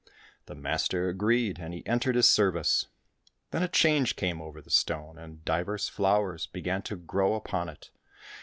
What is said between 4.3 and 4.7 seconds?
over